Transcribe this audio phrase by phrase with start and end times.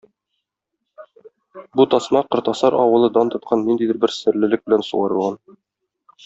[1.79, 5.41] Бу тасма Кортасар авылы дан тоткан ниндидер бер серлелек белән сугарылган...